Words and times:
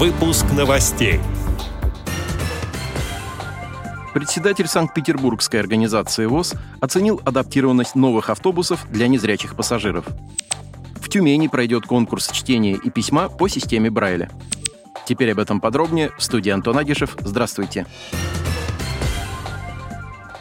Выпуск 0.00 0.46
новостей. 0.56 1.20
Председатель 4.14 4.66
Санкт-Петербургской 4.66 5.60
организации 5.60 6.24
ВОЗ 6.24 6.54
оценил 6.80 7.20
адаптированность 7.22 7.96
новых 7.96 8.30
автобусов 8.30 8.86
для 8.90 9.08
незрячих 9.08 9.54
пассажиров. 9.54 10.06
В 11.02 11.10
Тюмени 11.10 11.48
пройдет 11.48 11.84
конкурс 11.84 12.30
чтения 12.30 12.78
и 12.82 12.88
письма 12.88 13.28
по 13.28 13.46
системе 13.48 13.90
Брайля. 13.90 14.30
Теперь 15.06 15.32
об 15.32 15.38
этом 15.38 15.60
подробнее 15.60 16.12
в 16.16 16.22
студии 16.22 16.48
Антон 16.48 16.78
Агишев. 16.78 17.18
Здравствуйте. 17.20 17.86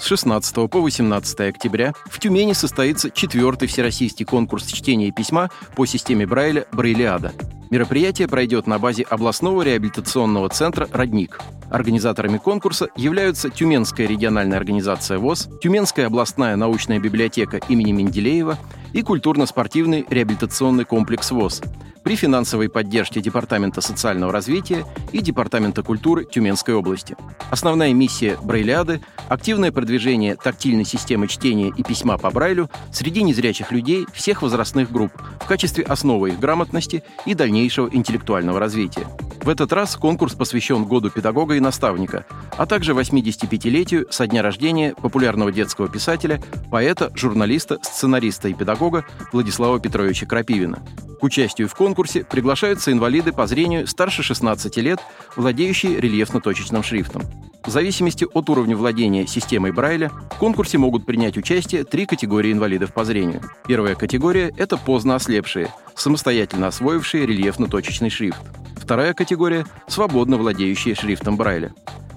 С 0.00 0.06
16 0.06 0.68
по 0.68 0.80
18 0.80 1.40
октября 1.42 1.92
в 2.06 2.18
Тюмени 2.18 2.54
состоится 2.54 3.08
четвертый 3.08 3.68
всероссийский 3.68 4.26
конкурс 4.26 4.66
чтения 4.66 5.06
и 5.06 5.12
письма 5.12 5.48
по 5.76 5.86
системе 5.86 6.26
Брайля 6.26 6.66
«Брайлиада». 6.72 7.32
Мероприятие 7.74 8.28
пройдет 8.28 8.68
на 8.68 8.78
базе 8.78 9.02
областного 9.02 9.62
реабилитационного 9.62 10.48
центра 10.48 10.88
«Родник». 10.92 11.40
Организаторами 11.72 12.38
конкурса 12.38 12.86
являются 12.94 13.50
Тюменская 13.50 14.06
региональная 14.06 14.58
организация 14.58 15.18
ВОЗ, 15.18 15.48
Тюменская 15.60 16.06
областная 16.06 16.54
научная 16.54 17.00
библиотека 17.00 17.56
имени 17.56 17.90
Менделеева 17.90 18.58
и 18.92 19.02
культурно-спортивный 19.02 20.06
реабилитационный 20.08 20.84
комплекс 20.84 21.32
ВОЗ 21.32 21.62
при 22.04 22.16
финансовой 22.16 22.68
поддержке 22.68 23.20
Департамента 23.20 23.80
социального 23.80 24.30
развития 24.30 24.84
и 25.10 25.20
Департамента 25.20 25.82
культуры 25.82 26.24
Тюменской 26.24 26.74
области. 26.74 27.16
Основная 27.50 27.92
миссия 27.94 28.36
Брайлиады– 28.42 29.00
активное 29.28 29.72
продвижение 29.72 30.36
тактильной 30.36 30.84
системы 30.84 31.26
чтения 31.26 31.72
и 31.76 31.82
письма 31.82 32.18
по 32.18 32.30
Брайлю 32.30 32.70
среди 32.92 33.22
незрячих 33.22 33.72
людей 33.72 34.06
всех 34.12 34.42
возрастных 34.42 34.92
групп 34.92 35.12
в 35.40 35.46
качестве 35.46 35.82
основы 35.82 36.28
их 36.28 36.38
грамотности 36.38 37.02
и 37.24 37.34
дальнейшего 37.34 37.88
интеллектуального 37.90 38.60
развития. 38.60 39.06
В 39.42 39.48
этот 39.48 39.72
раз 39.72 39.96
конкурс 39.96 40.34
посвящен 40.34 40.84
году 40.84 41.10
педагога 41.10 41.54
и 41.54 41.60
наставника, 41.60 42.24
а 42.56 42.66
также 42.66 42.92
85-летию 42.92 44.06
со 44.10 44.26
дня 44.26 44.42
рождения 44.42 44.94
популярного 44.94 45.52
детского 45.52 45.88
писателя, 45.88 46.40
поэта, 46.70 47.10
журналиста, 47.14 47.78
сценариста 47.82 48.48
и 48.48 48.54
педагога 48.54 49.04
Владислава 49.32 49.80
Петровича 49.80 50.26
Крапивина. 50.26 50.82
К 51.20 51.24
участию 51.24 51.68
в 51.68 51.74
конкурсе 51.74 52.24
приглашаются 52.24 52.92
инвалиды 52.92 53.32
по 53.32 53.46
зрению 53.46 53.86
старше 53.86 54.22
16 54.22 54.76
лет, 54.78 55.00
владеющие 55.36 55.98
рельефно-точечным 55.98 56.82
шрифтом. 56.82 57.22
В 57.64 57.70
зависимости 57.70 58.26
от 58.30 58.50
уровня 58.50 58.76
владения 58.76 59.26
системой 59.26 59.72
Брайля 59.72 60.10
в 60.10 60.38
конкурсе 60.38 60.76
могут 60.76 61.06
принять 61.06 61.38
участие 61.38 61.84
три 61.84 62.04
категории 62.04 62.52
инвалидов 62.52 62.92
по 62.92 63.04
зрению. 63.04 63.40
Первая 63.66 63.94
категория– 63.94 64.52
это 64.58 64.76
поздно 64.76 65.14
ослепшие, 65.14 65.72
самостоятельно 65.94 66.66
освоившие 66.66 67.26
рельефно-точечный 67.26 68.10
шрифт. 68.10 68.40
Вторая 68.76 69.14
категория– 69.14 69.64
свободно 69.88 70.36
владеющие 70.36 70.94
шрифтом 70.94 71.38
Брайля 71.38 71.72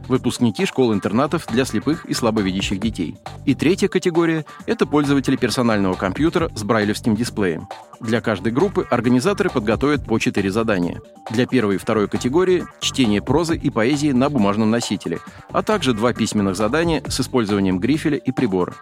выпускники 0.07 0.65
школ-интернатов 0.65 1.45
для 1.47 1.65
слепых 1.65 2.05
и 2.05 2.13
слабовидящих 2.13 2.79
детей. 2.79 3.15
И 3.45 3.55
третья 3.55 3.87
категория– 3.87 4.45
это 4.65 4.85
пользователи 4.85 5.35
персонального 5.35 5.95
компьютера 5.95 6.49
с 6.55 6.63
брайлевским 6.63 7.15
дисплеем. 7.15 7.67
Для 7.99 8.21
каждой 8.21 8.51
группы 8.51 8.85
организаторы 8.89 9.49
подготовят 9.49 10.05
по 10.05 10.19
четыре 10.19 10.51
задания. 10.51 11.01
Для 11.31 11.47
первой 11.47 11.75
и 11.75 11.79
второй 11.79 12.07
категории– 12.07 12.65
чтение 12.79 13.21
прозы 13.21 13.57
и 13.57 13.69
поэзии 13.69 14.11
на 14.11 14.29
бумажном 14.29 14.69
носителе, 14.69 15.19
а 15.51 15.63
также 15.63 15.93
два 15.93 16.13
письменных 16.13 16.55
задания 16.55 17.03
с 17.07 17.19
использованием 17.19 17.79
грифеля 17.79 18.17
и 18.17 18.31
прибора. 18.31 18.75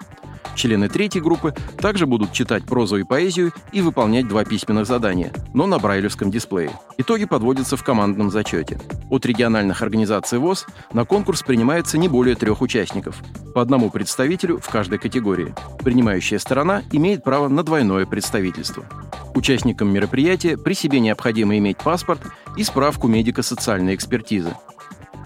Члены 0.55 0.87
третьей 0.87 1.21
группы 1.21 1.53
также 1.77 2.05
будут 2.05 2.31
читать 2.31 2.65
прозу 2.65 2.97
и 2.97 3.03
поэзию 3.03 3.51
и 3.73 3.81
выполнять 3.81 4.27
два 4.27 4.45
письменных 4.45 4.87
задания, 4.87 5.33
но 5.53 5.67
на 5.67 5.77
брайлевском 5.79 6.31
дисплее. 6.31 6.71
Итоги 6.97 7.25
подводятся 7.25 7.75
в 7.75 7.83
командном 7.83 8.31
зачете. 8.31 8.79
От 9.09 9.25
региональных 9.25 9.81
организаций 9.81 10.39
ВОЗ 10.39 10.65
на 10.93 11.05
конкурс 11.05 11.43
принимается 11.43 11.97
не 11.97 12.07
более 12.07 12.35
трех 12.35 12.61
участников, 12.61 13.21
по 13.53 13.61
одному 13.61 13.89
представителю 13.89 14.59
в 14.59 14.69
каждой 14.69 14.97
категории. 14.97 15.53
Принимающая 15.83 16.39
сторона 16.39 16.83
имеет 16.91 17.23
право 17.23 17.49
на 17.49 17.63
двойное 17.63 18.05
представительство. 18.05 18.85
Участникам 19.35 19.93
мероприятия 19.93 20.57
при 20.57 20.73
себе 20.73 21.01
необходимо 21.01 21.57
иметь 21.57 21.77
паспорт 21.77 22.21
и 22.55 22.63
справку 22.63 23.09
медико-социальной 23.09 23.93
экспертизы. 23.93 24.55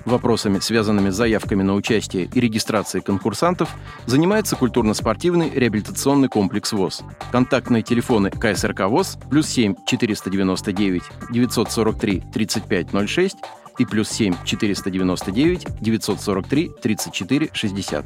Вопросами, 0.06 0.60
связанными 0.60 1.10
с 1.10 1.16
заявками 1.16 1.64
на 1.64 1.76
участие 1.76 2.30
и 2.34 2.40
регистрацией 2.40 3.04
конкурсантов, 3.04 3.70
занимается 4.06 4.56
культурно-спортивный 4.56 5.50
реабилитационный 5.50 6.30
комплекс 6.30 6.72
ВОЗ. 6.72 7.04
Контактные 7.32 7.84
телефоны 7.84 8.32
КСРК 8.32 8.88
ВОЗ 8.88 9.18
плюс 9.30 9.48
7 9.48 9.76
499 9.86 11.04
943 11.32 12.24
3506 12.34 13.38
и 13.78 13.86
плюс 13.86 14.10
7 14.10 14.36
499 14.46 15.68
943 15.82 16.72
34 16.82 17.50
60. 17.54 18.06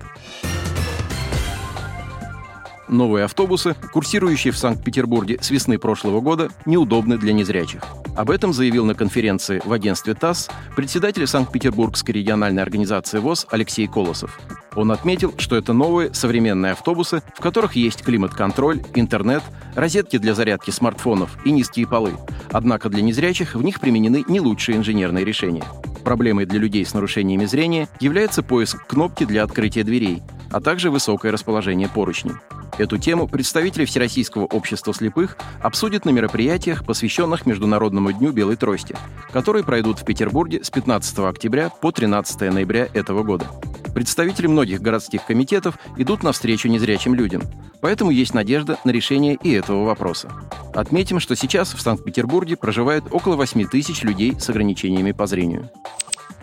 Новые 2.90 3.26
автобусы, 3.26 3.76
курсирующие 3.92 4.52
в 4.52 4.58
Санкт-Петербурге 4.58 5.40
с 5.42 5.50
весны 5.50 5.80
прошлого 5.80 6.22
года, 6.22 6.50
неудобны 6.66 7.18
для 7.18 7.34
незрячих. 7.34 7.82
Об 8.16 8.30
этом 8.30 8.54
заявил 8.54 8.86
на 8.86 8.94
конференции 8.94 9.60
в 9.66 9.74
агентстве 9.74 10.14
ТАСС 10.14 10.50
председатель 10.76 11.26
Санкт-Петербургской 11.26 12.14
региональной 12.14 12.62
организации 12.62 13.18
ВОЗ 13.18 13.48
Алексей 13.50 13.88
Колосов. 13.88 14.40
Он 14.76 14.92
отметил, 14.92 15.34
что 15.38 15.56
это 15.56 15.74
новые 15.74 16.14
современные 16.14 16.74
автобусы, 16.74 17.24
в 17.36 17.42
которых 17.42 17.76
есть 17.76 18.04
климат-контроль, 18.04 18.84
интернет, 18.94 19.42
розетки 19.76 20.18
для 20.18 20.36
зарядки 20.36 20.70
смартфонов 20.70 21.38
и 21.44 21.52
низкие 21.52 21.88
полы. 21.88 22.14
Однако 22.52 22.90
для 22.90 23.02
незрячих 23.02 23.56
в 23.56 23.64
них 23.64 23.80
применены 23.80 24.24
не 24.28 24.40
лучшие 24.40 24.78
инженерные 24.78 25.26
решения. 25.26 25.64
Проблемой 26.04 26.46
для 26.46 26.60
людей 26.60 26.86
с 26.86 26.94
нарушениями 26.94 27.46
зрения 27.46 27.88
является 28.00 28.44
поиск 28.44 28.86
кнопки 28.86 29.26
для 29.26 29.44
открытия 29.44 29.84
дверей, 29.84 30.22
а 30.52 30.62
также 30.62 30.92
высокое 30.92 31.32
расположение 31.32 31.90
поручней. 31.90 32.34
Эту 32.78 32.98
тему 32.98 33.28
представители 33.28 33.86
Всероссийского 33.86 34.46
общества 34.46 34.94
слепых 34.94 35.38
обсудят 35.62 36.06
на 36.06 36.10
мероприятиях, 36.10 36.84
посвященных 36.86 37.46
Международному 37.46 38.12
дню 38.12 38.32
белой 38.32 38.56
трости, 38.56 38.96
которые 39.32 39.64
пройдут 39.64 40.00
в 40.00 40.06
Петербурге 40.06 40.64
с 40.64 40.72
15 40.72 41.20
октября 41.20 41.70
по 41.70 41.92
13 41.92 42.52
ноября 42.52 42.88
этого 42.94 43.22
года. 43.22 43.46
Представители 43.94 44.48
многих 44.48 44.82
городских 44.82 45.24
комитетов 45.24 45.78
идут 45.98 46.24
навстречу 46.24 46.68
незрячим 46.68 47.14
людям, 47.14 47.44
поэтому 47.80 48.10
есть 48.10 48.34
надежда 48.34 48.80
на 48.86 48.90
решение 48.90 49.36
и 49.36 49.52
этого 49.52 49.86
вопроса. 49.86 50.32
Отметим, 50.74 51.20
что 51.20 51.36
сейчас 51.36 51.76
в 51.76 51.82
Санкт-Петербурге 51.82 52.58
проживает 52.58 53.04
около 53.12 53.36
8 53.36 53.68
тысяч 53.68 54.02
людей 54.02 54.36
с 54.40 54.50
ограничениями 54.50 55.12
по 55.12 55.28
зрению. 55.28 55.70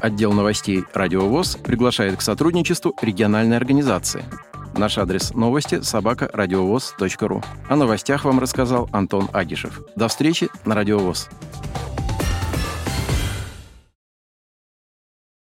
Отдел 0.00 0.32
новостей 0.32 0.84
«Радиовоз» 0.94 1.56
приглашает 1.56 2.16
к 2.16 2.22
сотрудничеству 2.22 2.94
региональной 3.02 3.56
организации– 3.56 4.24
Наш 4.76 4.98
адрес 4.98 5.34
новости– 5.34 5.80
собакарадиовоз.ру. 5.82 7.42
О 7.68 7.76
новостях 7.76 8.24
вам 8.24 8.38
рассказал 8.40 8.88
Антон 8.92 9.28
Агишев. 9.32 9.82
До 9.96 10.08
встречи 10.08 10.48
на 10.64 10.74
Радиовоз. 10.74 11.28